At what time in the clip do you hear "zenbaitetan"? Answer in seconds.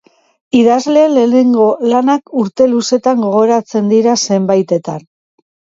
4.31-5.11